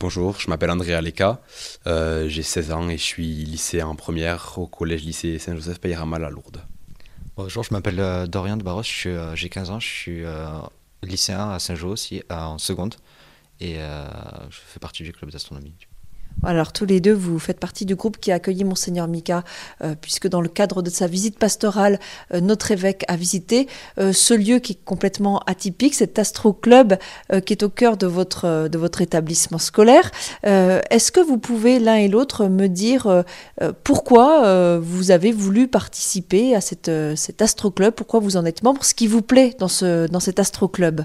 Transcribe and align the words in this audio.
Bonjour, 0.00 0.40
je 0.40 0.48
m'appelle 0.48 0.70
André 0.70 0.94
Aleka, 0.94 1.42
euh, 1.86 2.26
j'ai 2.26 2.42
16 2.42 2.72
ans 2.72 2.88
et 2.88 2.96
je 2.96 3.02
suis 3.02 3.44
lycéen 3.44 3.86
en 3.86 3.94
première 3.94 4.56
au 4.56 4.66
collège-lycée 4.66 5.38
Saint-Joseph 5.38 5.78
Payramal 5.78 6.24
à 6.24 6.30
Lourdes. 6.30 6.64
Bonjour, 7.36 7.64
je 7.64 7.74
m'appelle 7.74 8.00
euh, 8.00 8.26
Dorian 8.26 8.56
de 8.56 8.62
Barros, 8.62 8.80
euh, 9.04 9.36
j'ai 9.36 9.50
15 9.50 9.70
ans, 9.70 9.78
je 9.78 9.86
suis 9.86 10.22
lycéen 11.02 11.50
à 11.50 11.58
Saint-Jean 11.58 11.88
aussi, 11.88 12.22
en 12.30 12.56
seconde, 12.56 12.94
et 13.60 13.74
je 13.74 14.56
fais 14.68 14.80
partie 14.80 15.02
du 15.02 15.12
club 15.12 15.30
d'astronomie. 15.30 15.74
Alors 16.42 16.72
tous 16.72 16.86
les 16.86 17.00
deux, 17.00 17.12
vous 17.12 17.38
faites 17.38 17.60
partie 17.60 17.84
du 17.84 17.94
groupe 17.94 18.18
qui 18.18 18.32
a 18.32 18.36
accueilli 18.36 18.64
monseigneur 18.64 19.08
Mika, 19.08 19.44
euh, 19.82 19.94
puisque 20.00 20.26
dans 20.26 20.40
le 20.40 20.48
cadre 20.48 20.80
de 20.80 20.88
sa 20.88 21.06
visite 21.06 21.38
pastorale, 21.38 21.98
euh, 22.32 22.40
notre 22.40 22.70
évêque 22.70 23.04
a 23.08 23.16
visité 23.16 23.68
euh, 23.98 24.12
ce 24.12 24.32
lieu 24.32 24.58
qui 24.58 24.72
est 24.72 24.84
complètement 24.84 25.40
atypique, 25.40 25.94
cet 25.94 26.18
Astro 26.18 26.52
Club 26.52 26.96
qui 27.44 27.52
est 27.52 27.62
au 27.62 27.68
cœur 27.68 27.96
de 27.96 28.06
votre, 28.06 28.68
de 28.68 28.78
votre 28.78 29.02
établissement 29.02 29.58
scolaire. 29.58 30.10
Est-ce 30.42 31.12
que 31.12 31.20
vous 31.20 31.38
pouvez 31.38 31.78
l'un 31.78 31.96
et 31.96 32.08
l'autre 32.08 32.46
me 32.46 32.66
dire 32.66 33.24
pourquoi 33.84 34.78
vous 34.78 35.10
avez 35.10 35.32
voulu 35.32 35.68
participer 35.68 36.54
à 36.54 36.60
cette, 36.60 36.90
cet 37.16 37.42
Astro 37.42 37.70
Club, 37.70 37.94
pourquoi 37.94 38.20
vous 38.20 38.36
en 38.36 38.44
êtes 38.44 38.62
membre, 38.62 38.84
ce 38.84 38.94
qui 38.94 39.06
vous 39.06 39.22
plaît 39.22 39.54
dans, 39.58 39.68
ce, 39.68 40.06
dans 40.08 40.20
cet 40.20 40.38
Astro 40.38 40.68
Club? 40.68 41.04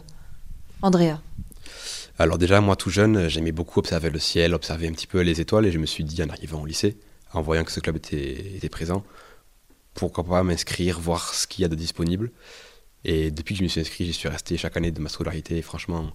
Andrea 0.82 1.20
alors 2.18 2.38
déjà, 2.38 2.62
moi 2.62 2.78
tout 2.78 2.90
jeune, 2.90 3.28
j'aimais 3.28 3.52
beaucoup 3.52 3.80
observer 3.80 4.10
le 4.10 4.20
ciel, 4.20 4.54
observer 4.54 4.88
un 4.88 4.94
petit 4.94 5.08
peu 5.08 5.20
les 5.20 5.42
étoiles, 5.42 5.66
et 5.66 5.72
je 5.72 5.80
me 5.80 5.86
suis 5.86 6.06
dit 6.06 6.24
en 6.24 6.30
arrivant 6.30 6.62
au 6.62 6.66
lycée, 6.66 6.98
en 7.34 7.42
voyant 7.42 7.66
que 7.66 7.72
ce 7.74 7.82
club 7.82 7.98
était, 7.98 8.70
présent, 8.70 9.04
pourquoi 9.94 10.24
pas 10.24 10.42
m'inscrire, 10.44 11.00
voir 11.00 11.34
ce 11.34 11.46
qu'il 11.46 11.64
y 11.64 11.66
a 11.66 11.68
de 11.68 11.76
disponible. 11.76 12.32
Et 13.04 13.32
depuis 13.32 13.54
que 13.54 13.60
je 13.60 13.64
me 13.64 13.68
suis 13.68 13.82
inscrit, 13.82 14.06
j'y 14.06 14.14
suis 14.14 14.30
resté 14.30 14.58
chaque 14.58 14.78
année 14.78 14.92
de 14.92 15.00
ma 15.02 15.10
scolarité. 15.10 15.58
Et 15.58 15.62
franchement, 15.62 16.12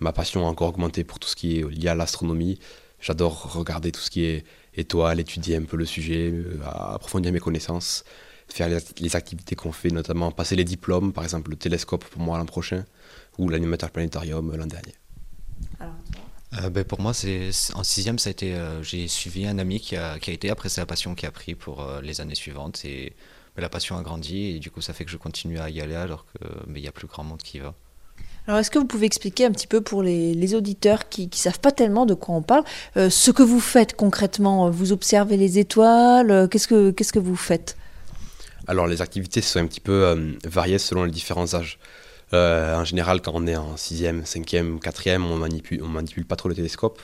ma 0.00 0.12
passion 0.12 0.46
a 0.46 0.48
encore 0.48 0.68
augmenté 0.68 1.04
pour 1.04 1.18
tout 1.18 1.28
ce 1.28 1.36
qui 1.36 1.58
est 1.58 1.68
lié 1.68 1.88
à 1.88 1.94
l'astronomie. 1.94 2.58
J'adore 3.00 3.52
regarder 3.52 3.92
tout 3.92 4.00
ce 4.00 4.10
qui 4.10 4.24
est 4.24 4.44
étoiles, 4.74 5.20
étudier 5.20 5.56
un 5.56 5.64
peu 5.64 5.76
le 5.76 5.84
sujet, 5.84 6.30
euh, 6.32 6.60
approfondir 6.64 7.32
mes 7.32 7.40
connaissances, 7.40 8.04
faire 8.48 8.68
les 8.98 9.16
activités 9.16 9.56
qu'on 9.56 9.72
fait, 9.72 9.90
notamment 9.90 10.30
passer 10.30 10.56
les 10.56 10.64
diplômes, 10.64 11.12
par 11.12 11.24
exemple 11.24 11.50
le 11.50 11.56
télescope 11.56 12.04
pour 12.04 12.22
moi 12.22 12.38
l'an 12.38 12.46
prochain, 12.46 12.84
ou 13.38 13.48
l'animateur 13.48 13.90
planétarium 13.90 14.54
l'an 14.56 14.66
dernier. 14.66 14.94
Euh, 16.60 16.68
ben, 16.68 16.84
pour 16.84 17.00
moi, 17.00 17.14
c'est 17.14 17.50
en 17.74 17.82
sixième, 17.82 18.18
ça 18.18 18.28
a 18.28 18.32
été, 18.32 18.54
euh, 18.54 18.82
j'ai 18.82 19.08
suivi 19.08 19.46
un 19.46 19.58
ami 19.58 19.80
qui 19.80 19.96
a, 19.96 20.18
qui 20.18 20.30
a 20.30 20.34
été. 20.34 20.50
Après, 20.50 20.68
c'est 20.68 20.80
la 20.80 20.86
passion 20.86 21.14
qui 21.14 21.24
a 21.24 21.30
pris 21.30 21.54
pour 21.54 21.82
euh, 21.82 22.00
les 22.02 22.20
années 22.20 22.34
suivantes 22.34 22.84
et 22.84 23.14
ben, 23.56 23.62
la 23.62 23.68
passion 23.68 23.96
a 23.96 24.02
grandi 24.02 24.56
et 24.56 24.58
du 24.58 24.70
coup, 24.70 24.80
ça 24.80 24.92
fait 24.92 25.04
que 25.04 25.10
je 25.10 25.16
continue 25.16 25.58
à 25.58 25.70
y 25.70 25.80
aller 25.80 25.94
alors 25.94 26.26
que 26.26 26.44
mais 26.66 26.80
il 26.80 26.84
y 26.84 26.88
a 26.88 26.92
plus 26.92 27.06
grand 27.06 27.24
monde 27.24 27.42
qui 27.42 27.58
va. 27.58 27.74
Alors, 28.46 28.58
est-ce 28.58 28.70
que 28.70 28.78
vous 28.78 28.86
pouvez 28.86 29.06
expliquer 29.06 29.46
un 29.46 29.52
petit 29.52 29.68
peu 29.68 29.80
pour 29.80 30.02
les, 30.02 30.34
les 30.34 30.54
auditeurs 30.54 31.08
qui 31.08 31.28
ne 31.28 31.34
savent 31.34 31.60
pas 31.60 31.70
tellement 31.70 32.06
de 32.06 32.14
quoi 32.14 32.34
on 32.34 32.42
parle, 32.42 32.64
ce 32.96 33.30
que 33.30 33.44
vous 33.44 33.60
faites 33.60 33.94
concrètement? 33.94 34.68
Vous 34.68 34.90
observez 34.90 35.36
les 35.36 35.60
étoiles 35.60 36.48
Qu'est-ce 36.50 36.66
que 36.66 36.90
qu'est-ce 36.90 37.12
que 37.12 37.20
vous 37.20 37.36
faites? 37.36 37.76
Alors, 38.66 38.88
les 38.88 39.00
activités 39.00 39.40
sont 39.42 39.60
un 39.60 39.66
petit 39.66 39.80
peu 39.80 40.34
variées 40.44 40.78
selon 40.78 41.04
les 41.04 41.12
différents 41.12 41.54
âges. 41.54 41.78
Euh, 42.34 42.76
en 42.76 42.84
général, 42.84 43.20
quand 43.20 43.32
on 43.34 43.46
est 43.46 43.56
en 43.56 43.74
6e, 43.74 44.24
5e, 44.24 44.78
4e, 44.80 45.22
on 45.22 45.36
manipule, 45.36 45.82
on 45.82 45.88
manipule 45.88 46.24
pas 46.24 46.36
trop 46.36 46.48
le 46.48 46.54
télescope. 46.54 47.00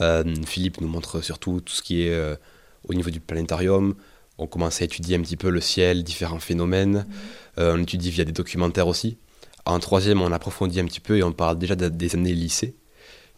Euh, 0.00 0.24
Philippe 0.46 0.80
nous 0.80 0.88
montre 0.88 1.20
surtout 1.20 1.60
tout 1.60 1.72
ce 1.72 1.82
qui 1.82 2.02
est 2.02 2.10
euh, 2.10 2.36
au 2.88 2.94
niveau 2.94 3.10
du 3.10 3.20
planétarium. 3.20 3.94
On 4.38 4.46
commence 4.46 4.80
à 4.80 4.84
étudier 4.84 5.16
un 5.16 5.20
petit 5.20 5.36
peu 5.36 5.50
le 5.50 5.60
ciel, 5.60 6.04
différents 6.04 6.38
phénomènes. 6.38 7.06
on 7.56 7.82
étudie 7.82 8.10
via 8.10 8.24
des 8.24 8.32
documentaires 8.32 8.86
aussi. 8.86 9.18
En 9.64 9.80
troisième, 9.80 10.22
on 10.22 10.30
approfondit 10.30 10.78
un 10.78 10.86
petit 10.86 11.00
peu 11.00 11.18
et 11.18 11.24
on 11.24 11.32
parle 11.32 11.58
déjà 11.58 11.74
des 11.74 12.14
années 12.14 12.32
lycée. 12.32 12.76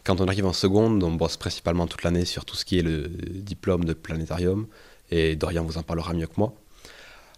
Quand 0.04 0.20
on 0.20 0.28
arrive 0.28 0.44
en 0.44 0.52
seconde, 0.52 1.02
on 1.02 1.12
bosse 1.12 1.38
principalement 1.38 1.86
toute 1.86 2.02
l'année 2.02 2.26
sur 2.26 2.44
tout 2.44 2.54
ce 2.54 2.66
qui 2.66 2.78
est 2.78 2.82
le 2.82 3.08
diplôme 3.08 3.84
de 3.84 3.94
planétarium. 3.94 4.66
Et 5.10 5.36
Dorian 5.36 5.64
vous 5.64 5.78
en 5.78 5.82
parlera 5.82 6.12
mieux 6.12 6.26
que 6.26 6.34
moi. 6.36 6.54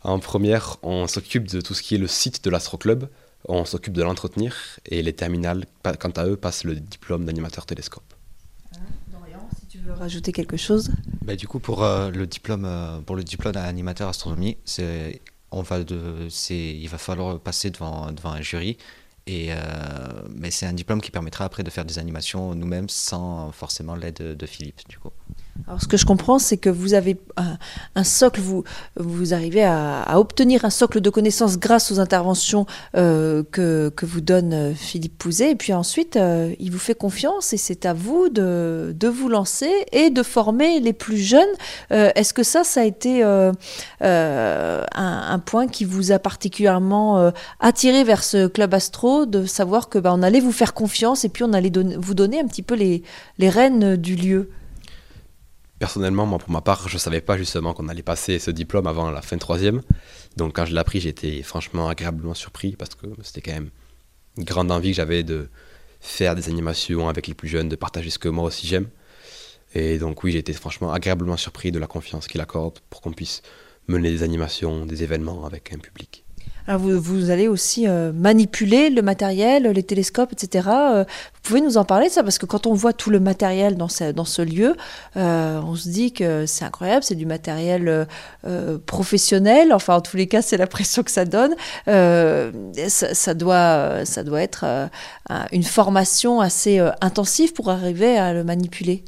En 0.02 0.18
première, 0.18 0.78
on 0.82 1.06
s'occupe 1.06 1.48
de 1.48 1.61
tout 1.61 1.74
ce 1.74 1.82
qui 1.82 1.94
est 1.94 1.98
le 1.98 2.08
site 2.08 2.42
de 2.44 2.50
l'Astro 2.50 2.77
Club 2.77 3.08
on 3.48 3.64
s'occupe 3.64 3.92
de 3.92 4.03
l'entretenir 4.03 4.57
et 4.86 5.03
les 5.03 5.13
terminales, 5.13 5.64
quant 5.98 6.11
à 6.11 6.27
eux, 6.27 6.36
passent 6.36 6.64
le 6.64 6.77
diplôme 6.77 7.25
d'animateur 7.25 7.67
télescope. 7.67 8.14
Dorian, 9.11 9.48
si 9.58 9.67
tu 9.67 9.79
veux 9.79 9.92
rajouter 9.92 10.33
quelque 10.33 10.57
chose 10.57 10.92
bah, 11.23 11.36
Du 11.36 11.48
coup, 11.48 11.58
pour, 11.58 11.83
euh, 11.83 12.11
le 12.11 12.27
diplôme, 12.27 12.64
euh, 12.64 13.01
pour 13.01 13.17
le 13.17 13.25
diplôme 13.25 13.53
d'animateur 13.53 14.08
astronomie, 14.08 14.58
c'est, 14.64 15.20
on 15.51 15.63
va 15.63 15.83
de, 15.83 16.29
il 16.51 16.89
va 16.89 16.98
falloir 16.98 17.41
passer 17.41 17.70
devant, 17.70 18.13
devant 18.13 18.30
un 18.30 18.42
jury. 18.42 18.79
Et, 19.27 19.48
euh, 19.51 19.57
mais 20.35 20.51
c'est 20.51 20.67
un 20.67 20.73
diplôme 20.73 21.01
qui 21.01 21.11
permettra 21.11 21.45
après 21.45 21.63
de 21.63 21.70
faire 21.70 21.85
des 21.85 21.98
animations 21.98 22.55
nous-mêmes 22.55 22.89
sans 22.89 23.53
forcément 23.53 23.95
l'aide 23.95 24.36
de 24.36 24.47
Philippe. 24.47 24.80
Du 24.89 24.98
coup. 24.98 25.11
Alors, 25.67 25.83
ce 25.83 25.86
que 25.86 25.96
je 25.96 26.07
comprends, 26.07 26.39
c'est 26.39 26.57
que 26.57 26.70
vous 26.70 26.95
avez 26.95 27.18
un, 27.95 28.05
socle, 28.05 28.40
vous, 28.40 28.64
vous 28.96 29.35
arrivez 29.35 29.63
à, 29.63 30.18
obtenir 30.18 30.64
un 30.64 30.70
socle 30.70 31.01
de 31.01 31.11
connaissances 31.11 31.58
grâce 31.58 31.92
aux 31.92 32.01
interventions 32.01 32.67
euh, 32.96 33.42
que, 33.52 33.92
que, 33.95 34.07
vous 34.07 34.23
donne 34.23 34.52
euh, 34.55 34.74
Philippe 34.74 35.18
Pouzet. 35.18 35.51
Et 35.51 35.55
puis 35.55 35.73
ensuite, 35.74 36.17
euh, 36.17 36.55
il 36.58 36.73
vous 36.73 36.79
fait 36.79 36.95
confiance 36.95 37.52
et 37.52 37.58
c'est 37.58 37.85
à 37.85 37.92
vous 37.92 38.29
de, 38.30 38.95
de, 38.98 39.08
vous 39.08 39.29
lancer 39.29 39.70
et 39.92 40.11
de 40.11 40.23
former 40.23 40.80
les 40.80 40.95
plus 40.95 41.18
jeunes. 41.18 41.42
Est-ce 41.91 42.33
que 42.33 42.42
ça, 42.42 42.64
ça 42.64 42.80
a 42.80 42.85
été 42.85 43.23
un, 43.23 43.52
un, 44.01 45.39
point 45.39 45.68
qui 45.68 45.85
vous 45.85 46.12
a 46.12 46.18
particulièrement 46.18 47.33
attiré 47.61 48.05
vers 48.05 48.24
ce 48.24 48.46
club 48.46 48.73
astro, 48.74 49.27
de 49.27 49.45
savoir 49.45 49.89
que 49.89 49.98
bah, 49.98 50.12
on 50.14 50.23
allait 50.23 50.41
vous 50.41 50.52
faire 50.52 50.73
confiance 50.73 51.24
et 51.24 51.29
puis 51.29 51.45
on 51.45 51.52
allait 51.52 51.73
vous 51.98 52.14
donner 52.14 52.41
un 52.41 52.46
petit 52.46 52.62
peu 52.62 52.74
les, 52.74 53.02
les 53.39 53.48
rênes 53.51 53.96
du 53.96 54.17
lieu? 54.17 54.51
Personnellement, 55.82 56.26
moi, 56.26 56.38
pour 56.38 56.50
ma 56.50 56.60
part, 56.60 56.88
je 56.88 56.94
ne 56.94 57.00
savais 57.00 57.20
pas 57.20 57.36
justement 57.36 57.74
qu'on 57.74 57.88
allait 57.88 58.04
passer 58.04 58.38
ce 58.38 58.52
diplôme 58.52 58.86
avant 58.86 59.10
la 59.10 59.20
fin 59.20 59.36
troisième. 59.36 59.82
Donc, 60.36 60.54
quand 60.54 60.64
je 60.64 60.74
l'ai 60.74 60.78
appris, 60.78 61.00
j'étais 61.00 61.42
franchement 61.42 61.88
agréablement 61.88 62.34
surpris 62.34 62.76
parce 62.76 62.94
que 62.94 63.08
c'était 63.24 63.40
quand 63.40 63.54
même 63.54 63.70
une 64.38 64.44
grande 64.44 64.70
envie 64.70 64.90
que 64.90 64.98
j'avais 64.98 65.24
de 65.24 65.48
faire 66.00 66.36
des 66.36 66.48
animations 66.48 67.08
avec 67.08 67.26
les 67.26 67.34
plus 67.34 67.48
jeunes, 67.48 67.68
de 67.68 67.74
partager 67.74 68.10
ce 68.10 68.20
que 68.20 68.28
moi 68.28 68.44
aussi 68.44 68.68
j'aime. 68.68 68.86
Et 69.74 69.98
donc, 69.98 70.22
oui, 70.22 70.36
été 70.36 70.52
franchement 70.52 70.92
agréablement 70.92 71.36
surpris 71.36 71.72
de 71.72 71.80
la 71.80 71.88
confiance 71.88 72.28
qu'il 72.28 72.40
accorde 72.40 72.78
pour 72.88 73.00
qu'on 73.00 73.12
puisse 73.12 73.42
mener 73.88 74.08
des 74.08 74.22
animations, 74.22 74.86
des 74.86 75.02
événements 75.02 75.46
avec 75.46 75.72
un 75.72 75.78
public. 75.78 76.24
Alors 76.68 76.80
vous, 76.80 77.30
allez 77.30 77.48
aussi 77.48 77.89
euh, 77.89 78.12
manipuler 78.12 78.89
le 78.89 79.02
matériel, 79.02 79.64
les 79.64 79.83
télescopes, 79.83 80.33
etc. 80.33 80.68
Euh, 80.70 81.05
vous 81.05 81.40
pouvez 81.42 81.61
nous 81.61 81.77
en 81.77 81.84
parler 81.84 82.06
de 82.06 82.12
ça 82.12 82.23
Parce 82.23 82.39
que 82.39 82.46
quand 82.46 82.67
on 82.67 82.74
voit 82.74 82.92
tout 82.92 83.11
le 83.11 83.18
matériel 83.18 83.77
dans 83.77 83.89
ce, 83.89 84.42
lieu, 84.42 84.77
euh, 85.17 85.61
on 85.61 85.74
se 85.74 85.89
dit 85.89 86.12
que 86.12 86.46
c'est 86.46 86.64
incroyable, 86.64 87.02
c'est 87.02 87.17
du 87.17 87.27
matériel 87.27 88.06
professionnel. 88.86 89.73
Enfin, 89.73 89.96
en 89.96 90.00
tous 90.00 90.17
les 90.17 90.28
cas, 90.28 90.42
c'est 90.42 90.56
l'impression 90.56 91.02
que 91.02 91.11
ça 91.11 91.24
donne. 91.24 91.55
Ça, 91.86 93.34
doit, 93.34 94.02
être 94.40 94.89
une 95.50 95.64
formation 95.64 96.40
assez 96.40 96.79
intensive 97.00 97.52
pour 97.52 97.70
arriver 97.70 98.17
à 98.18 98.33
le 98.33 98.44
manipuler. 98.44 99.05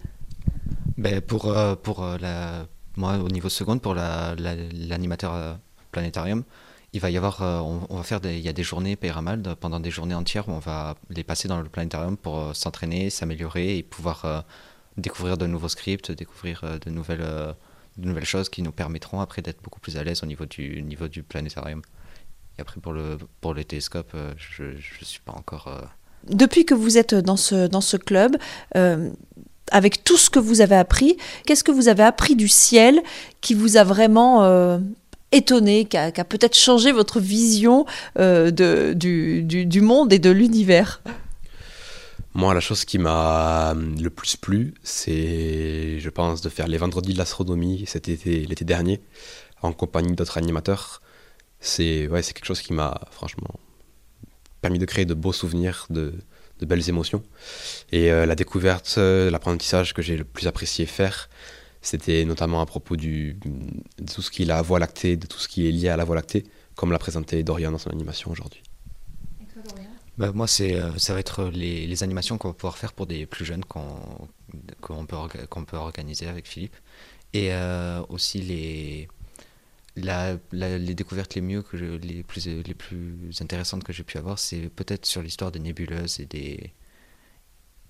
Ben 0.99 1.21
pour, 1.21 1.53
la, 1.53 2.67
moi, 2.97 3.17
au 3.19 3.29
niveau 3.29 3.49
seconde, 3.49 3.81
pour 3.81 3.95
l'animateur 3.95 5.35
la, 5.35 5.59
planétarium, 5.93 6.43
il 6.95 7.01
va 7.01 7.11
y 7.11 7.17
avoir, 7.17 7.43
euh, 7.43 7.59
on, 7.59 7.97
va 7.97 8.03
faire 8.05 8.21
il 8.25 8.39
y 8.39 8.49
a 8.49 8.53
des 8.53 8.63
journées 8.63 8.95
Pyramide 8.95 9.55
pendant 9.61 9.81
des 9.81 9.91
journées 9.91 10.15
entières 10.15 10.49
où 10.49 10.53
on 10.53 10.61
va 10.61 10.95
les 11.11 11.25
passer 11.25 11.49
dans 11.49 11.61
le 11.61 11.69
planétarium 11.69 12.17
pour 12.17 12.39
euh, 12.39 12.53
s'entraîner, 12.55 13.11
s'améliorer 13.11 13.77
et 13.77 13.83
pouvoir 13.83 14.25
euh, 14.25 14.41
découvrir 14.97 15.37
de 15.37 15.47
nouveaux 15.47 15.69
scripts, 15.69 16.13
découvrir 16.13 16.63
de 16.81 16.91
nouvelles, 16.91 17.19
de 17.99 18.07
nouvelles 18.09 18.25
choses 18.25 18.49
qui 18.49 18.63
nous 18.63 18.71
permettront 18.71 19.21
après 19.21 19.43
d'être 19.43 19.61
beaucoup 19.61 19.81
plus 19.81 19.97
à 19.97 20.05
l'aise 20.05 20.23
au 20.23 20.27
niveau 20.27 20.47
du 20.47 20.83
niveau 20.83 21.09
du 21.09 21.25
planétarium. 21.25 21.83
Et 22.59 22.61
après 22.61 22.81
pour 22.81 22.93
le 22.93 23.19
pour 23.41 23.55
les 23.55 23.65
télescopes, 23.65 24.17
je 24.37 24.63
ne 24.63 25.05
suis 25.05 25.21
pas 25.21 25.33
encore. 25.33 25.69
Depuis 26.29 26.65
que 26.65 26.75
vous 26.75 26.97
êtes 26.97 27.17
dans 27.17 27.37
ce 27.37 27.67
dans 27.67 27.81
ce 27.81 27.97
club. 27.97 28.37
avec 29.73 30.05
tout 30.05 30.19
ce 30.19 30.31
que 30.31 30.39
vous 30.39 30.61
avez 30.61 30.77
appris, 30.77 31.17
qu'est-ce 31.47 31.65
que 31.65 31.73
vous 31.73 31.89
avez 31.89 32.05
appris 32.05 32.37
du 32.37 32.49
ciel 32.49 33.03
qui 33.41 33.55
vous 33.55 33.77
a 33.79 33.83
vraiment 33.83 34.79
étonné, 35.33 35.87
qui 35.87 35.97
a, 35.97 36.13
peut-être 36.13 36.57
changé 36.57 36.93
votre 36.93 37.21
vision 37.21 37.87
euh, 38.19 38.51
de, 38.51 38.93
du, 38.95 39.81
monde 39.81 40.13
et 40.13 40.19
de 40.19 40.31
l'univers 40.31 41.03
Moi, 42.35 42.55
la 42.55 42.61
chose 42.61 42.85
qui 42.85 42.99
m'a 42.99 43.75
le 43.75 44.11
plus 44.11 44.37
plu, 44.37 44.75
c'est, 44.83 45.99
je 45.99 46.11
pense, 46.11 46.41
de 46.41 46.49
faire 46.49 46.69
les 46.69 46.79
vendredis 46.79 47.13
de 47.13 47.19
l'astronomie 47.19 47.85
cet 47.87 48.09
été, 48.09 48.47
l'été 48.47 48.65
dernier, 48.65 49.01
en 49.63 49.73
compagnie 49.73 50.15
d'autres 50.15 50.39
animateurs. 50.39 51.03
C'est 51.61 52.09
ouais, 52.09 52.23
quelque 52.23 52.45
chose 52.45 52.61
qui 52.61 52.73
m'a 52.73 53.01
franchement 53.11 53.55
permis 54.61 54.79
de 54.79 54.87
créer 54.87 55.05
de 55.05 55.13
beaux 55.13 55.35
souvenirs, 55.35 55.87
de, 55.91 56.15
belles 56.63 56.89
émotions. 56.89 57.23
Et 57.93 58.11
euh, 58.11 58.25
la 58.25 58.35
découverte, 58.35 58.95
euh, 58.97 59.31
l'apprentissage 59.31 59.93
que 59.93 60.01
j'ai 60.01 60.17
le 60.17 60.25
plus 60.25 60.47
apprécié 60.47 60.87
faire, 60.87 61.29
c'était 61.87 62.25
notamment 62.25 62.61
à 62.61 62.67
propos 62.67 62.97
du, 62.97 63.35
de 63.99 64.13
tout 64.13 64.23
ce 64.23 64.31
qui 64.31 64.43
est 64.43 64.47
la 64.47 64.63
Voie 64.63 64.79
lactée, 64.79 65.17
de 65.17 65.27
tout 65.27 65.39
ce 65.39 65.49
qui 65.49 65.69
est 65.69 65.73
lié 65.73 65.89
à 65.89 65.97
la 65.97 66.05
Voie 66.05 66.17
lactée, 66.17 66.45
comme 66.75 66.91
l'a 66.93 66.99
présenté 66.99 67.43
Dorian 67.43 67.71
dans 67.73 67.79
son 67.79 67.91
animation 67.91 68.31
aujourd'hui. 68.31 68.63
bah, 70.19 70.33
Moi, 70.33 70.47
c'est, 70.47 70.81
ça 70.97 71.15
va 71.15 71.21
être 71.21 71.45
les, 71.45 71.87
les 71.87 72.03
animations 72.03 72.39
qu'on 72.39 72.49
va 72.49 72.55
pouvoir 72.55 72.79
faire 72.79 72.93
pour 72.93 73.07
des 73.07 73.27
plus 73.27 73.45
jeunes 73.45 73.65
qu'on, 73.65 74.29
qu'on, 74.81 75.07
peut, 75.07 75.17
qu'on 75.49 75.65
peut 75.65 75.77
organiser 75.77 76.27
avec 76.27 76.47
Philippe. 76.47 76.77
Et 77.33 77.51
aussi 78.09 78.41
les, 78.41 79.09
la, 79.97 80.37
les 80.53 80.95
découvertes 80.95 81.35
les 81.35 81.41
mieux 81.41 81.63
que 81.63 81.77
les 81.77 82.23
plus 82.23 82.47
les 82.47 82.75
plus 82.75 83.41
intéressantes 83.41 83.85
que 83.85 83.93
j'ai 83.93 84.03
pu 84.03 84.19
avoir 84.19 84.39
c'est 84.39 84.69
peut-être 84.69 85.07
sur 85.07 85.23
l'histoire 85.23 85.53
des 85.53 85.61
nébuleuses 85.61 86.21
et 86.21 86.27
des 86.27 86.73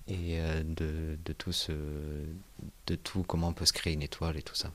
et 0.07 0.39
euh, 0.39 0.63
de, 0.63 1.17
de, 1.23 1.33
tout 1.33 1.51
ce, 1.51 1.71
de 2.87 2.95
tout 2.95 3.23
comment 3.23 3.49
on 3.49 3.53
peut 3.53 3.65
se 3.65 3.73
créer 3.73 3.93
une 3.93 4.03
étoile 4.03 4.37
et 4.37 4.41
tout 4.41 4.55
ça. 4.55 4.71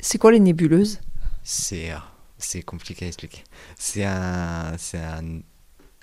C'est 0.00 0.18
quoi 0.18 0.32
les 0.32 0.40
nébuleuses? 0.40 1.00
C'est 1.42 1.92
euh, 1.92 1.98
c'est 2.38 2.62
compliqué 2.62 3.04
à 3.04 3.08
expliquer. 3.08 3.44
C'est 3.76 4.04
un 4.04 4.76
c'est 4.78 4.98
un, 4.98 5.40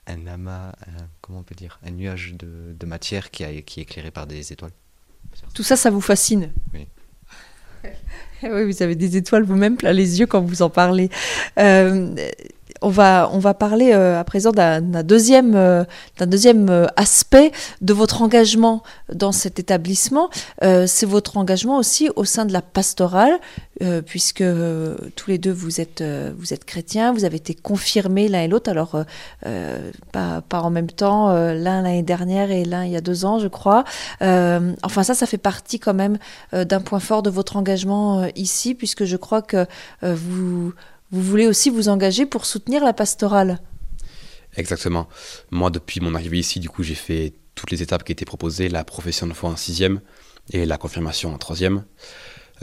un 0.07 0.27
amas 0.27 0.73
comment 1.21 1.39
on 1.39 1.44
peut 1.44 1.56
dire 1.56 1.79
un 1.83 1.91
nuage 1.91 2.33
de, 2.33 2.73
de 2.77 2.85
matière 2.85 3.31
qui 3.31 3.44
a, 3.44 3.62
qui 3.62 3.79
est 3.79 3.83
éclairé 3.83 4.12
par 4.12 4.27
des 4.27 4.53
étoiles. 4.53 4.71
Tout 5.53 5.63
ça 5.63 5.75
ça 5.75 5.89
vous 5.89 6.01
fascine? 6.01 6.51
Oui. 6.73 6.88
oui, 8.44 8.65
vous 8.65 8.83
avez 8.83 8.95
des 8.95 9.18
étoiles 9.18 9.44
vous-même 9.44 9.77
plein 9.77 9.94
les 9.94 10.19
yeux 10.19 10.27
quand 10.27 10.41
vous 10.41 10.62
en 10.62 10.69
parlez. 10.69 11.09
Euh, 11.59 12.15
on 12.81 12.89
va, 12.89 13.30
on 13.31 13.39
va 13.39 13.54
parler 13.54 13.92
euh, 13.94 14.19
à 14.19 14.24
présent 14.24 14.51
d'un 14.51 14.81
deuxième, 15.04 15.56
euh, 15.56 15.83
deuxième 16.19 16.69
euh, 16.69 16.88
aspect 16.95 17.51
de 17.81 17.94
votre 17.94 18.22
engagement 18.22 18.83
dans 19.13 19.31
cet 19.31 19.60
établissement. 19.60 20.30
c'est 20.62 21.06
votre 21.06 21.38
engagement 21.38 21.78
aussi 21.78 22.10
au 22.16 22.25
sein 22.25 22.45
de 22.45 22.54
la 22.54 22.62
pastorale, 22.62 23.39
puisque 24.06 24.44
tous 25.16 25.30
les 25.30 25.38
deux 25.38 25.51
vous 25.51 25.81
êtes, 25.81 26.04
vous 26.38 26.54
êtes 26.54 26.66
chrétiens, 26.66 27.12
vous 27.13 27.25
avez 27.25 27.38
été 27.38 27.54
confirmés 27.54 28.28
l'un 28.28 28.42
et 28.42 28.48
l'autre, 28.48 28.69
alors 28.69 29.04
pas, 30.12 30.42
pas, 30.42 30.62
en 30.62 30.69
même 30.69 30.89
temps, 30.89 31.30
l'un 31.33 31.81
l'année 31.81 32.04
dernière 32.04 32.51
et 32.51 32.63
l'un 32.63 32.86
il 32.86 32.92
y 32.92 32.95
a 32.95 33.01
deux 33.01 33.25
ans, 33.25 33.39
je 33.39 33.48
crois. 33.48 33.83
enfin, 34.22 35.04
ça, 35.04 35.13
ça 35.13 35.25
fait 35.25 35.38
partie 35.38 35.80
quand 35.80 35.94
même 35.94 36.18
d'un 36.54 36.81
point 36.81 37.00
fort 37.00 37.24
de 37.24 37.30
votre 37.30 37.57
engagement 37.57 38.25
ici, 38.36 38.75
puisque 38.75 39.06
je 39.06 39.18
crois 39.18 39.42
que 39.42 39.66
vous 40.01 40.74
vous 41.12 41.22
voulez 41.22 41.48
aussi 41.48 41.69
vous 41.69 41.90
engager 41.90 42.25
pour 42.25 42.46
soutenir 42.46 42.84
la 42.84 42.94
pastorale. 42.94 43.60
Exactement. 44.56 45.08
Moi, 45.50 45.69
depuis 45.69 46.02
mon 46.02 46.16
arrivée 46.16 46.40
ici, 46.40 46.60
du 46.60 46.69
coup, 46.69 46.84
j'ai 46.84 46.96
fait 46.96 47.34
toutes 47.56 47.72
les 47.72 47.81
étapes 47.81 48.04
qui 48.04 48.12
étaient 48.12 48.25
proposées, 48.25 48.69
la 48.69 48.84
profession 48.84 49.28
de 49.28 49.34
foi 49.34 49.50
en 49.50 49.56
sixième 49.56 50.02
et 50.52 50.66
la 50.66 50.78
confirmation 50.78 51.34
en 51.34 51.38
troisième. 51.38 51.84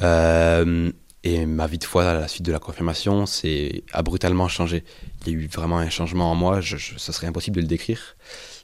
Euh, 0.00 0.90
et 1.24 1.46
ma 1.46 1.66
vie 1.66 1.78
de 1.78 1.84
foi 1.84 2.10
à 2.10 2.14
la 2.14 2.28
suite 2.28 2.44
de 2.44 2.52
la 2.52 2.58
confirmation, 2.58 3.26
c'est 3.26 3.84
a 3.92 4.02
brutalement 4.02 4.48
changé. 4.48 4.84
Il 5.26 5.32
y 5.32 5.36
a 5.36 5.38
eu 5.38 5.46
vraiment 5.46 5.78
un 5.78 5.90
changement 5.90 6.30
en 6.30 6.34
moi, 6.34 6.60
je, 6.60 6.76
ce 6.76 7.12
serait 7.12 7.26
impossible 7.26 7.56
de 7.56 7.62
le 7.62 7.66
décrire. 7.66 8.16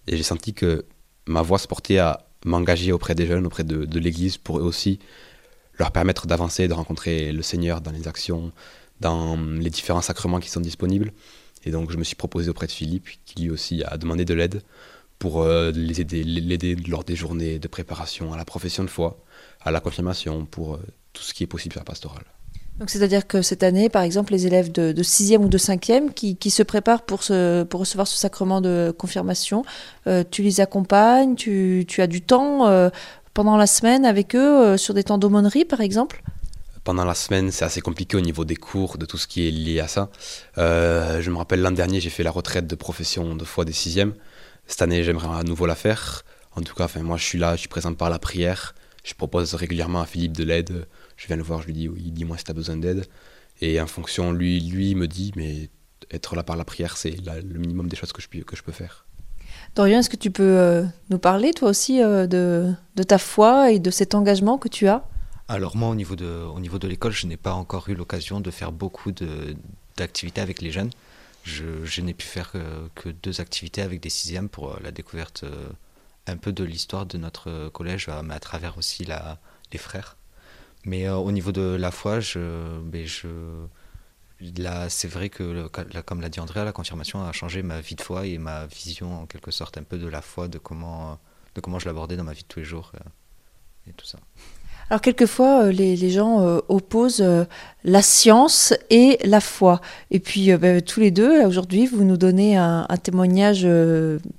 Et 0.07 0.17
j'ai 0.17 0.23
senti 0.23 0.55
que 0.55 0.85
ma 1.27 1.43
voix 1.43 1.59
se 1.59 1.67
portait 1.67 1.99
à 1.99 2.27
m'engager 2.45 2.93
auprès 2.93 3.15
des 3.15 3.27
jeunes, 3.27 3.47
auprès 3.47 3.65
de, 3.65 3.85
de 3.85 3.99
l'Église, 3.99 4.37
pour 4.37 4.59
eux 4.59 4.63
aussi 4.63 4.99
leur 5.79 5.91
permettre 5.91 6.27
d'avancer, 6.27 6.69
de 6.69 6.75
rencontrer 6.75 7.33
le 7.33 7.43
Seigneur 7.43 7.81
dans 7.81 7.91
les 7.91 8.07
actions, 8.07 8.53
dans 9.05 9.37
les 9.37 9.71
différents 9.71 10.01
sacrements 10.01 10.41
qui 10.41 10.49
sont 10.49 10.61
disponibles. 10.61 11.12
Et 11.65 11.71
donc 11.71 11.91
je 11.91 11.99
me 11.99 12.05
suis 12.05 12.17
proposé 12.17 12.49
auprès 12.51 12.67
de 12.67 12.73
Philippe, 12.73 13.09
qui 13.27 13.43
lui 13.43 13.51
aussi 13.51 13.85
a 13.85 13.97
demandé 13.99 14.25
de 14.25 14.35
l'aide 14.35 14.62
pour 15.19 15.43
euh, 15.43 15.71
les 15.73 16.01
aider, 16.01 16.25
l'aider 16.25 16.75
lors 16.89 17.05
des 17.05 17.15
journées 17.15 17.59
de 17.59 17.69
préparation 17.69 18.33
à 18.33 18.37
la 18.37 18.45
profession 18.45 18.83
de 18.83 18.89
foi, 18.89 19.23
à 19.61 19.71
la 19.71 19.81
confirmation, 19.81 20.47
pour 20.47 20.75
euh, 20.75 20.79
tout 21.12 21.23
ce 21.23 21.35
qui 21.35 21.45
est 21.45 21.47
possible 21.47 21.75
à 21.77 21.81
la 21.81 21.85
pastorale. 21.85 22.25
Donc 22.79 22.91
c'est-à-dire 22.91 23.27
que 23.27 23.41
cette 23.43 23.62
année, 23.62 23.89
par 23.89 24.03
exemple, 24.03 24.33
les 24.33 24.47
élèves 24.47 24.73
de, 24.73 25.03
6e 25.03 25.37
ou 25.37 25.49
de 25.49 25.59
5e 25.59 26.12
qui, 26.12 26.37
qui, 26.37 26.51
se 26.51 26.62
préparent 26.62 27.03
pour, 27.03 27.23
ce, 27.23 27.62
pour 27.62 27.81
recevoir 27.81 28.09
ce 28.09 28.17
sacrement 28.17 28.61
de 28.61 28.93
confirmation, 28.97 29.65
euh, 30.06 30.25
tu 30.29 30.43
les 30.43 30.61
accompagnes, 30.61 31.37
tu, 31.37 31.85
tu 31.87 32.01
as 32.01 32.06
du 32.06 32.23
temps 32.23 32.91
pendant 33.35 33.56
la 33.56 33.67
semaine 33.67 34.05
avec 34.06 34.35
eux 34.35 34.77
sur 34.77 34.95
des 34.95 35.05
temps 35.05 35.19
d'aumônerie, 35.19 35.67
par 35.67 35.83
exemple? 35.83 36.23
Pendant 36.85 37.05
la 37.07 37.15
semaine, 37.15 37.51
c'est 37.51 37.65
assez 37.65 37.81
compliqué 37.81 38.17
au 38.17 38.21
niveau 38.21 38.45
des 38.45 38.57
cours, 38.57 38.99
de 38.99 39.07
tout 39.07 39.17
ce 39.17 39.27
qui 39.27 39.49
est 39.49 39.51
lié 39.51 39.81
à 39.81 39.89
ça. 39.89 40.11
Euh, 40.59 41.23
je 41.23 41.31
me 41.31 41.39
rappelle 41.39 41.63
l'an 41.63 41.71
dernier, 41.71 41.99
j'ai 41.99 42.11
fait 42.11 42.23
la 42.23 42.31
retraite 42.31 42.67
de 42.67 42.75
profession 42.75 43.35
de 43.35 43.45
foi 43.45 43.65
des 43.65 43.73
sixièmes. 43.73 44.13
Cette 44.67 44.83
année, 44.83 45.03
j'aimerais 45.03 45.39
à 45.39 45.43
nouveau 45.43 45.67
la 45.67 45.75
faire. 45.75 46.23
En 46.55 46.61
tout 46.61 46.75
cas, 46.75 46.85
enfin, 46.85 47.03
moi, 47.03 47.17
je 47.17 47.25
suis 47.25 47.39
là, 47.39 47.57
je 47.57 47.61
suis 47.61 47.69
présent 47.69 47.95
par 47.95 48.11
la 48.11 48.19
prière. 48.19 48.75
Je 49.03 49.15
propose 49.15 49.55
régulièrement 49.55 50.03
à 50.03 50.07
Philippe 50.07 50.33
de 50.33 50.45
l'aide. 50.45 50.87
Je 51.17 51.27
viens 51.27 51.37
le 51.37 51.43
voir, 51.43 51.63
je 51.63 51.67
lui 51.67 51.73
dis, 51.73 51.89
oui, 51.89 52.11
dis-moi 52.11 52.37
si 52.37 52.45
tu 52.45 52.51
as 52.51 52.55
besoin 52.55 52.77
d'aide. 52.77 53.07
Et 53.61 53.81
en 53.81 53.87
fonction, 53.87 54.33
lui, 54.33 54.61
lui 54.61 54.95
me 54.95 55.09
dit, 55.09 55.33
mais 55.37 55.71
être 56.11 56.37
là 56.37 56.43
par 56.43 56.57
la 56.57 56.65
prière, 56.65 56.97
c'est 56.97 57.17
le 57.25 57.59
minimum 57.59 57.89
des 57.89 57.97
choses 57.97 58.13
que 58.13 58.21
je, 58.21 58.29
que 58.43 58.57
je 58.57 58.63
peux 58.63 58.73
faire. 58.73 59.07
Dorian, 59.75 60.01
est-ce 60.01 60.11
que 60.11 60.17
tu 60.17 60.31
peux 60.31 60.43
euh, 60.43 60.85
nous 61.11 61.19
parler, 61.19 61.53
toi 61.53 61.71
aussi, 61.71 62.03
euh, 62.03 62.27
de, 62.27 62.73
de 62.97 63.03
ta 63.03 63.19
foi 63.19 63.73
et 63.73 63.79
de 63.79 63.91
cet 63.91 64.15
engagement 64.15 64.59
que 64.59 64.69
tu 64.69 64.87
as? 64.87 65.05
Alors 65.49 65.76
moi, 65.76 65.91
au 65.91 65.94
niveau 65.94 66.17
de, 66.17 66.26
au 66.26 66.58
niveau 66.61 66.79
de 66.79 66.88
l'école, 66.88 67.12
je 67.12 67.26
n'ai 67.26 67.37
pas 67.37 67.52
encore 67.52 67.88
eu 67.88 67.94
l'occasion 67.94 68.41
de 68.41 68.50
faire 68.50 68.73
beaucoup 68.73 69.12
d'activités 69.96 70.41
avec 70.41 70.62
les 70.62 70.70
jeunes. 70.70 70.91
Je, 71.44 72.00
n'ai 72.00 72.14
pu 72.14 72.26
faire 72.26 72.52
que, 72.94 73.11
deux 73.11 73.41
activités 73.43 73.82
avec 73.82 74.00
des 74.00 74.08
sixièmes 74.08 74.49
pour 74.49 74.73
euh, 74.73 74.79
la 74.82 74.91
découverte 74.91 75.44
euh, 75.44 75.69
un 76.26 76.38
peu 76.38 76.52
de 76.52 76.64
l'histoire 76.64 77.05
de 77.05 77.19
notre 77.19 77.69
collège, 77.69 78.06
euh, 78.08 78.23
mais 78.23 78.32
à 78.32 78.41
travers 78.41 78.79
aussi 78.79 79.05
la, 79.05 79.38
les 79.70 79.79
frères. 79.79 80.17
Mais 80.87 81.08
au 81.08 81.32
niveau 81.32 81.52
de 81.52 81.62
la 81.62 81.91
foi, 81.91 82.20
je, 82.20 82.79
ben 82.81 83.06
je, 83.06 83.29
là, 84.58 84.91
c'est 84.91 85.08
vrai 85.08 85.31
que, 85.31 85.67
comme 86.02 86.20
l'a 86.20 86.29
dit 86.29 86.41
Andrea, 86.41 86.64
la 86.64 86.73
confirmation 86.73 87.25
a 87.25 87.32
changé 87.32 87.62
ma 87.62 87.81
vie 87.81 87.94
de 87.94 88.02
foi 88.02 88.26
et 88.26 88.37
ma 88.37 88.67
vision 88.67 89.23
en 89.23 89.26
quelque 89.26 89.50
sorte 89.50 89.79
un 89.79 89.82
peu 89.82 89.96
de 89.96 90.06
la 90.06 90.20
foi, 90.20 90.46
de 90.49 90.58
comment, 90.58 91.19
de 91.55 91.61
comment 91.62 91.79
je 91.79 91.87
l'abordais 91.87 92.17
dans 92.17 92.25
ma 92.25 92.35
vie 92.35 92.43
de 92.43 92.49
tous 92.49 92.58
les 92.58 92.67
jours 92.67 92.93
et 93.87 93.93
tout 93.94 94.05
ça. 94.05 94.19
Alors 94.91 95.01
quelquefois, 95.01 95.65
euh, 95.65 95.73
les, 95.73 96.11
gens 96.11 96.43
euh, 96.43 96.59
opposent 96.69 97.23
euh, 97.23 97.45
la 97.85 98.03
science 98.03 98.75
et 98.91 99.19
la 99.25 99.41
foi. 99.41 99.81
Et 100.11 100.21
puis 100.21 100.55
ben, 100.57 100.83
tous 100.83 101.01
les 101.01 101.11
deux, 101.11 101.45
aujourd'hui, 101.45 101.87
vous 101.87 102.05
nous 102.05 102.17
donnez 102.17 102.57
un, 102.57 102.87
témoignage 103.03 103.67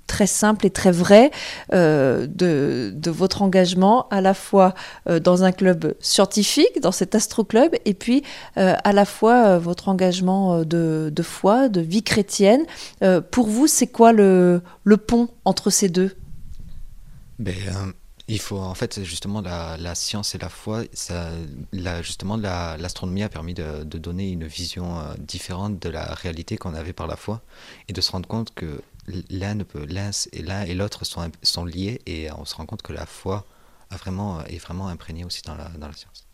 très 0.07 0.25
simple 0.25 0.65
et 0.65 0.71
très 0.71 0.92
vrai 0.92 1.30
de, 1.71 3.12
votre 3.12 3.44
engagement 3.44 4.07
à 4.09 4.21
la 4.21 4.33
fois 4.33 4.74
dans 5.21 5.44
un 5.44 5.51
club 5.51 5.94
scientifique, 6.00 6.81
dans 6.81 6.91
cet 6.91 7.13
astro-club, 7.13 7.75
et 7.86 7.94
puis 7.94 8.24
à 8.56 8.94
la 8.94 9.06
fois 9.06 9.59
votre 9.59 9.89
engagement 9.89 10.63
de, 10.63 11.12
foi, 11.21 11.69
de 11.69 11.81
vie 11.81 12.01
chrétienne. 12.01 12.65
pour 13.30 13.45
vous, 13.45 13.68
c'est 13.68 13.88
quoi 13.88 14.12
le, 14.12 14.62
le, 14.83 14.98
pont 14.98 15.27
entre 15.44 15.69
ces 15.69 15.89
deux? 15.89 16.15
Ben, 17.38 17.94
il 18.27 18.39
faut, 18.39 18.57
en 18.57 18.74
fait, 18.74 19.04
justement, 19.04 19.42
la, 19.42 19.95
science 19.95 20.33
et 20.33 20.39
la 20.39 20.50
foi, 20.50 20.83
justement, 22.01 22.38
l'astronomie 22.38 23.24
a 23.24 23.29
permis 23.29 23.53
de, 23.53 23.84
donner 23.84 24.32
une 24.32 24.48
vision 24.48 25.00
euh, 25.00 25.13
différente 25.20 25.79
de 25.79 25.89
la 25.89 26.13
réalité 26.13 26.58
qu'on 26.58 26.74
avait 26.74 26.94
par 26.94 27.08
la 27.08 27.15
foi 27.15 27.41
et 27.88 27.94
de 27.94 28.01
se 28.01 28.12
rendre 28.12 28.27
compte 28.27 28.53
que 28.53 28.82
l'un 29.29 29.60
et 29.60 30.74
l'autre 30.74 31.05
sont, 31.05 31.32
sont 31.44 31.65
liés 31.65 32.01
et 32.08 32.32
on 32.32 32.46
se 32.46 32.55
rend 32.55 32.65
compte 32.65 32.82
que 32.82 32.94
la 32.94 33.05
foi 33.05 33.46
a 33.91 33.98
vraiment, 33.98 34.44
est 34.46 34.58
vraiment 34.58 34.88
imprégnée 34.88 35.24
aussi 35.24 35.44
dans 35.44 35.55
la, 35.55 35.70
dans 35.70 35.88
la 35.88 35.94
science. 35.94 36.25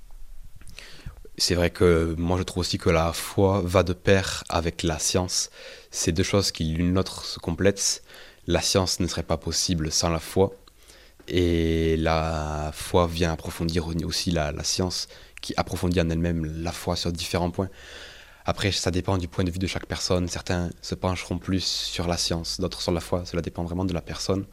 C'est 1.38 1.56
vrai 1.56 1.72
que 1.72 2.16
moi 2.18 2.38
je 2.38 2.44
trouve 2.44 2.62
aussi 2.62 2.78
que 2.78 2.90
la 2.90 3.12
foi 3.12 3.62
va 3.66 3.84
de 3.84 3.94
pair 3.94 4.44
avec 4.48 4.84
la 4.84 5.00
science. 5.00 5.50
C'est 5.90 6.12
deux 6.14 6.24
choses 6.24 6.52
qui 6.52 6.64
l'une 6.66 6.94
l'autre 6.94 7.26
se 7.26 7.40
complètent. 7.40 8.04
La 8.48 8.62
science 8.62 9.00
ne 9.00 9.08
serait 9.08 9.24
pas 9.24 9.38
possible 9.38 9.92
sans 9.92 10.10
la 10.10 10.20
foi 10.20 10.54
et 11.34 11.96
la 11.96 12.72
foi 12.74 13.08
vient 13.08 13.32
approfondir 13.32 13.88
aussi 14.04 14.32
la, 14.32 14.52
science, 14.64 15.08
qui 15.42 15.54
approfondit 15.56 16.02
en 16.02 16.10
elle-même 16.10 16.62
la 16.62 16.74
foi 16.74 16.98
sur 16.98 17.14
différents 17.14 17.52
points. 17.52 17.70
Après, 18.44 18.72
ça 18.74 18.92
dépend 18.92 19.18
du 19.18 19.30
point 19.30 19.46
de 19.46 19.52
vue 19.52 19.60
de 19.60 19.68
chaque 19.68 19.86
personne. 19.86 20.28
Certains 20.28 20.72
se 20.82 20.94
pencheront 20.94 21.38
plus 21.38 21.64
sur 21.64 22.06
la 22.08 22.18
science, 22.18 22.60
d'autres 22.60 22.82
sur 22.82 22.92
la 22.92 23.00
foi. 23.00 23.24
Cela 23.26 23.42
dépend 23.42 23.64
vraiment 23.64 23.86
de 23.86 23.94
la 23.94 24.02
personne. 24.02 24.46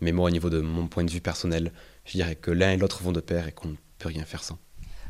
Mais 0.00 0.10
moi, 0.10 0.26
au 0.26 0.30
niveau 0.30 0.50
de 0.50 0.60
mon 0.60 0.88
point 0.88 1.04
de 1.04 1.10
vue 1.12 1.20
personnel, 1.20 1.70
je 2.04 2.12
dirais 2.12 2.34
que 2.34 2.50
l'un 2.50 2.72
et 2.72 2.76
l'autre 2.76 3.04
vont 3.04 3.12
de 3.12 3.20
pair 3.20 3.46
et 3.46 3.52
qu'on 3.52 3.68
ne 3.68 3.76
peut 3.98 4.08
rien 4.08 4.24
faire 4.24 4.42
sans. 4.42 4.58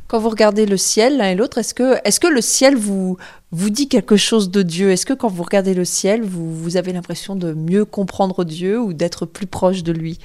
Quand 0.09 0.19
vous 0.19 0.29
regardez 0.29 0.67
le 0.67 0.77
ciel, 0.77 1.17
l'un 1.17 1.31
et 1.31 1.35
l'autre, 1.35 1.59
est-ce 1.59 1.73
que, 1.73 1.97
est 2.05 2.19
que 2.19 2.29
le 2.29 2.43
ciel 2.43 2.77
vous, 2.77 3.17
vous 3.53 3.71
dit 3.71 3.89
quelque 3.89 4.17
chose 4.17 4.51
de 4.51 4.63
Dieu? 4.63 4.91
Est-ce 4.91 5.07
que 5.07 5.15
quand 5.15 5.29
vous 5.29 5.43
regardez 5.43 5.73
le 5.73 5.87
ciel, 5.87 6.23
vous, 6.23 6.55
vous 6.55 6.77
avez 6.77 6.93
l'impression 6.93 7.37
de 7.37 7.55
mieux 7.55 7.87
comprendre 7.87 8.45
Dieu 8.45 8.79
ou 8.79 8.93
d'être 8.93 9.25
plus 9.25 9.47
proche 9.47 9.83
de 9.83 9.93
lui? 9.93 10.19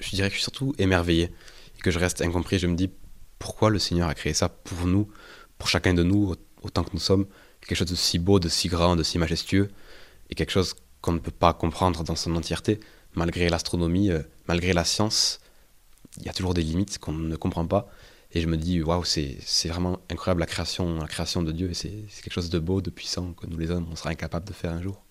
Je 0.00 0.10
dirais 0.10 0.28
que 0.28 0.34
je 0.34 0.40
suis 0.40 0.44
surtout 0.44 0.74
émerveillé 0.78 1.30
et 1.78 1.80
que 1.82 1.90
je 1.90 1.98
reste 1.98 2.22
incompris. 2.22 2.58
Je 2.58 2.66
me 2.66 2.74
dis 2.74 2.90
pourquoi 3.38 3.70
le 3.70 3.78
Seigneur 3.78 4.08
a 4.08 4.14
créé 4.14 4.34
ça 4.34 4.48
pour 4.48 4.86
nous, 4.86 5.10
pour 5.58 5.68
chacun 5.68 5.94
de 5.94 6.02
nous, 6.02 6.34
autant 6.62 6.84
que 6.84 6.90
nous 6.92 7.00
sommes? 7.00 7.26
Quelque 7.60 7.78
chose 7.78 7.90
de 7.90 7.94
si 7.94 8.18
beau, 8.18 8.38
de 8.38 8.48
si 8.48 8.68
grand, 8.68 8.96
de 8.96 9.02
si 9.02 9.18
majestueux 9.18 9.70
et 10.30 10.34
quelque 10.34 10.50
chose 10.50 10.74
qu'on 11.00 11.12
ne 11.12 11.18
peut 11.18 11.30
pas 11.30 11.52
comprendre 11.52 12.02
dans 12.04 12.16
son 12.16 12.34
entièreté, 12.36 12.80
malgré 13.14 13.48
l'astronomie, 13.48 14.10
euh, 14.10 14.22
malgré 14.48 14.72
la 14.72 14.84
science. 14.84 15.40
Il 16.18 16.24
y 16.24 16.28
a 16.28 16.32
toujours 16.32 16.54
des 16.54 16.62
limites 16.62 16.98
qu'on 16.98 17.12
ne 17.12 17.36
comprend 17.36 17.66
pas. 17.66 17.88
Et 18.32 18.40
je 18.40 18.46
me 18.46 18.56
dis, 18.56 18.82
waouh, 18.82 19.04
c'est 19.04 19.68
vraiment 19.68 20.00
incroyable 20.10 20.40
la 20.40 20.46
création, 20.46 20.98
la 20.98 21.06
création 21.06 21.42
de 21.42 21.52
Dieu. 21.52 21.70
Et 21.70 21.74
c'est 21.74 22.06
quelque 22.22 22.32
chose 22.32 22.50
de 22.50 22.58
beau, 22.58 22.80
de 22.80 22.90
puissant 22.90 23.32
que 23.32 23.46
nous 23.46 23.58
les 23.58 23.70
hommes, 23.70 23.86
on 23.90 23.96
sera 23.96 24.10
incapables 24.10 24.46
de 24.46 24.52
faire 24.52 24.72
un 24.72 24.82
jour. 24.82 25.03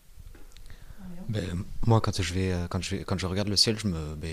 Ben, 1.29 1.63
Moi, 1.85 2.01
quand 2.01 2.21
je, 2.21 2.33
vais, 2.33 2.53
quand, 2.69 2.81
je 2.81 2.97
quand 2.97 3.17
je 3.17 3.25
regarde 3.25 3.49
le 3.49 3.55
ciel, 3.55 3.77
je 3.79 3.87
me, 3.87 4.15
ben, 4.15 4.29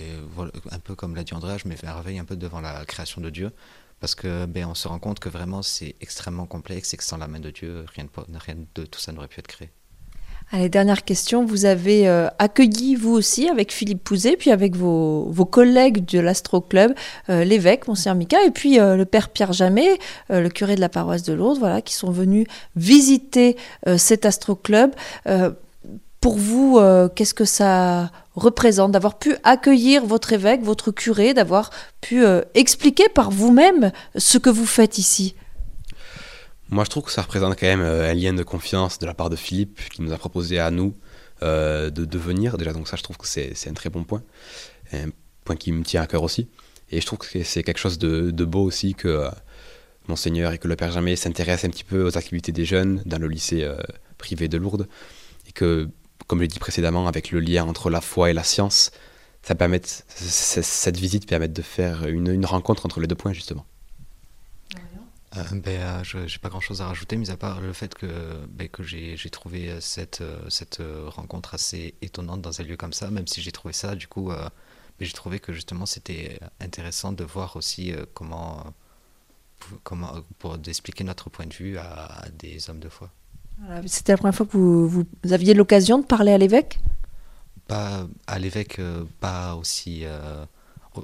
un 0.71 0.79
peu 0.79 0.95
comme 0.95 1.15
l'a 1.15 1.23
dit 1.23 1.33
Andrea, 1.33 1.57
je 1.57 1.67
m'émerveille 1.67 2.19
un 2.19 2.25
peu 2.25 2.35
devant 2.35 2.61
la 2.61 2.85
création 2.85 3.21
de 3.21 3.29
Dieu. 3.29 3.51
Parce 3.99 4.15
que 4.15 4.45
ben, 4.47 4.65
on 4.65 4.73
se 4.73 4.87
rend 4.87 4.99
compte 4.99 5.19
que 5.19 5.29
vraiment 5.29 5.61
c'est 5.61 5.95
extrêmement 6.01 6.47
complexe 6.47 6.93
et 6.93 6.97
que 6.97 7.03
sans 7.03 7.17
la 7.17 7.27
main 7.27 7.39
de 7.39 7.51
Dieu, 7.51 7.85
rien 7.95 8.05
de, 8.05 8.37
rien 8.37 8.55
de 8.75 8.85
tout 8.85 8.99
ça 8.99 9.11
n'aurait 9.11 9.27
pu 9.27 9.39
être 9.39 9.47
créé. 9.47 9.69
Allez, 10.53 10.67
dernière 10.67 11.05
question. 11.05 11.45
Vous 11.45 11.63
avez 11.65 12.09
euh, 12.09 12.27
accueilli, 12.37 12.95
vous 12.95 13.13
aussi, 13.13 13.47
avec 13.47 13.71
Philippe 13.71 14.03
Pouzet, 14.03 14.35
puis 14.35 14.51
avec 14.51 14.75
vos, 14.75 15.29
vos 15.29 15.45
collègues 15.45 16.03
de 16.03 16.19
l'Astro 16.19 16.59
Club, 16.59 16.93
euh, 17.29 17.45
l'évêque, 17.45 17.87
Monseigneur 17.87 18.15
Mika, 18.15 18.43
et 18.45 18.51
puis 18.51 18.77
euh, 18.77 18.97
le 18.97 19.05
père 19.05 19.29
Pierre 19.29 19.53
Jamet, 19.53 19.97
le 20.29 20.49
curé 20.49 20.75
de 20.75 20.81
la 20.81 20.89
paroisse 20.89 21.23
de 21.23 21.31
Lourdes, 21.31 21.59
voilà, 21.59 21.81
qui 21.81 21.93
sont 21.93 22.11
venus 22.11 22.47
visiter 22.75 23.55
cet 23.97 24.25
Astro 24.25 24.55
Club. 24.55 24.91
Pour 26.21 26.37
vous, 26.37 26.79
qu'est-ce 27.15 27.33
que 27.33 27.45
ça 27.45 28.11
représente 28.35 28.91
d'avoir 28.91 29.17
pu 29.17 29.35
accueillir 29.43 30.05
votre 30.05 30.31
évêque, 30.33 30.61
votre 30.61 30.91
curé, 30.91 31.33
d'avoir 31.33 31.71
pu 31.99 32.23
expliquer 32.53 33.09
par 33.09 33.31
vous-même 33.31 33.91
ce 34.15 34.37
que 34.37 34.49
vous 34.49 34.65
faites 34.67 34.97
ici? 34.97 35.35
Moi, 36.71 36.85
je 36.85 36.89
trouve 36.89 37.03
que 37.03 37.11
ça 37.11 37.21
représente 37.21 37.59
quand 37.59 37.67
même 37.67 37.81
euh, 37.81 38.09
un 38.09 38.13
lien 38.13 38.33
de 38.33 38.43
confiance 38.43 38.97
de 38.97 39.05
la 39.05 39.13
part 39.13 39.29
de 39.29 39.35
Philippe 39.35 39.81
qui 39.89 40.01
nous 40.01 40.13
a 40.13 40.17
proposé 40.17 40.57
à 40.57 40.71
nous 40.71 40.95
euh, 41.43 41.89
de 41.89 42.05
devenir. 42.05 42.57
Déjà, 42.57 42.71
donc 42.71 42.87
ça, 42.87 42.95
je 42.95 43.03
trouve 43.03 43.17
que 43.17 43.27
c'est 43.27 43.67
un 43.67 43.73
très 43.73 43.89
bon 43.89 44.05
point. 44.05 44.23
Un 44.93 45.09
point 45.43 45.57
qui 45.57 45.73
me 45.73 45.83
tient 45.83 46.01
à 46.01 46.07
cœur 46.07 46.23
aussi. 46.23 46.47
Et 46.89 47.01
je 47.01 47.05
trouve 47.05 47.19
que 47.19 47.43
c'est 47.43 47.63
quelque 47.63 47.77
chose 47.77 47.99
de, 47.99 48.45
beau 48.45 48.63
aussi 48.63 48.95
que 48.95 49.09
euh, 49.09 49.29
Monseigneur 50.07 50.53
et 50.53 50.57
que 50.59 50.69
le 50.69 50.77
Père 50.77 50.91
Jamais 50.91 51.17
s'intéresse 51.17 51.65
un 51.65 51.69
petit 51.69 51.83
peu 51.83 52.05
aux 52.07 52.17
activités 52.17 52.53
des 52.53 52.63
jeunes 52.63 53.03
dans 53.05 53.19
le 53.19 53.27
lycée 53.27 53.69
privé 54.17 54.47
de 54.47 54.57
Lourdes. 54.57 54.87
Et 55.49 55.51
que, 55.51 55.89
comme 56.27 56.39
je 56.39 56.43
l'ai 56.43 56.47
dit 56.47 56.59
précédemment, 56.59 57.07
avec 57.07 57.31
le 57.31 57.39
lien 57.39 57.65
entre 57.65 57.89
la 57.89 58.01
foi 58.01 58.29
et 58.29 58.33
la 58.33 58.43
science, 58.43 58.91
ça 59.43 59.55
permet, 59.55 59.81
cette 59.83 60.97
visite 60.97 61.27
permet 61.27 61.47
de 61.47 61.61
faire 61.61 62.05
une 62.07 62.45
rencontre 62.45 62.85
entre 62.85 62.99
les 62.99 63.07
deux 63.07 63.15
points, 63.15 63.33
justement. 63.33 63.65
Euh, 65.37 65.43
ben, 65.53 65.79
euh, 65.81 66.03
je 66.03 66.17
n'ai 66.17 66.37
pas 66.41 66.49
grand-chose 66.49 66.81
à 66.81 66.87
rajouter, 66.87 67.15
mis 67.15 67.31
à 67.31 67.37
part 67.37 67.61
le 67.61 67.71
fait 67.71 67.95
que, 67.95 68.45
ben, 68.49 68.67
que 68.67 68.83
j'ai 68.83 69.17
trouvé 69.29 69.79
cette, 69.79 70.23
cette 70.49 70.81
rencontre 71.07 71.53
assez 71.53 71.95
étonnante 72.01 72.41
dans 72.41 72.59
un 72.59 72.63
lieu 72.63 72.75
comme 72.75 72.91
ça, 72.91 73.09
même 73.09 73.27
si 73.27 73.41
j'ai 73.41 73.53
trouvé 73.53 73.73
ça, 73.73 73.95
du 73.95 74.07
coup, 74.07 74.31
euh, 74.31 74.49
ben, 74.99 75.05
j'ai 75.05 75.13
trouvé 75.13 75.39
que 75.39 75.53
justement 75.53 75.85
c'était 75.85 76.39
intéressant 76.59 77.13
de 77.13 77.23
voir 77.23 77.55
aussi 77.55 77.93
comment, 78.13 78.73
comment, 79.83 80.15
pour 80.39 80.57
expliquer 80.67 81.05
notre 81.05 81.29
point 81.29 81.45
de 81.45 81.53
vue 81.53 81.77
à, 81.77 82.25
des 82.37 82.69
hommes 82.69 82.79
de 82.79 82.89
foi. 82.89 83.09
C'était 83.85 84.13
la 84.13 84.17
première 84.17 84.35
fois 84.35 84.45
que 84.45 84.57
vous, 84.57 84.87
vous 84.87 85.05
aviez 85.31 85.53
l'occasion 85.53 85.99
de 85.99 86.05
parler 86.05 86.31
à 86.31 86.37
l'évêque? 86.37 86.79
Pas 87.67 88.07
à 88.27 88.39
l'évêque, 88.39 88.81
pas 89.19 89.55
aussi, 89.55 90.03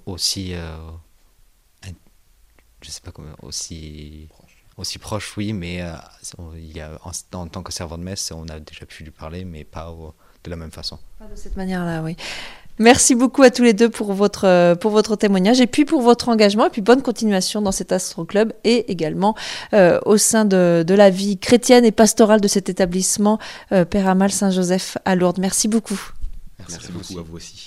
aussi 0.06 0.54
je 2.82 2.92
sais 2.92 3.02
pas 3.02 3.12
comment, 3.12 3.36
aussi 3.42 4.28
proche. 4.30 4.66
aussi 4.78 5.00
proche, 5.00 5.38
oui, 5.38 5.54
mais 5.54 5.82
euh, 5.82 5.96
il 6.56 6.76
y 6.76 6.82
a, 6.82 6.98
en, 7.04 7.48
tant 7.48 7.64
que 7.64 7.74
servant 7.74 7.98
de 7.98 8.04
messe, 8.04 8.32
on 8.32 8.48
a 8.50 8.60
déjà 8.60 8.86
pu 8.86 9.04
lui 9.04 9.12
parler, 9.12 9.46
mais 9.46 9.64
pas 9.64 9.94
de 10.44 10.50
la 10.50 10.56
même 10.56 10.72
façon. 10.72 11.00
Pas 11.20 11.26
de 11.26 11.36
cette 11.36 11.58
manière-là, 11.58 12.04
oui. 12.04 12.16
Merci 12.79 13.15
beaucoup 13.15 13.43
à 13.43 13.50
tous 13.50 13.63
les 13.63 13.74
deux 13.74 13.89
pour 13.89 14.13
votre, 14.13 14.46
euh, 14.46 14.75
pour 14.75 14.91
votre 14.91 15.15
témoignage 15.15 15.60
et 15.62 15.67
puis 15.67 15.86
pour 15.86 16.01
votre 16.01 16.29
engagement 16.29 16.67
et 16.67 16.69
puis 16.69 16.81
bonne 16.81 17.01
continuation 17.01 17.62
dans 17.62 17.72
cet 17.72 17.91
Astro 17.91 18.25
Club 18.25 18.53
et 18.63 18.91
également 18.91 19.36
euh, 19.74 20.00
au 20.05 20.17
sein 20.17 20.46
de, 20.46 20.84
de, 20.86 20.93
la 20.93 21.10
vie 21.10 21.38
chrétienne 21.38 21.86
et 21.86 21.91
pastorale 21.91 22.41
de 22.41 22.48
cet 22.48 22.69
établissement 22.69 23.39
Père 23.69 24.07
Amal 24.07 24.31
Saint-Joseph 24.31 24.98
à 25.05 25.15
Lourdes. 25.15 25.39
Merci 25.39 25.67
beaucoup. 25.67 26.00
Merci, 26.60 26.91
beaucoup 26.91 27.19
à 27.19 27.22
vous 27.22 27.36
aussi. 27.38 27.65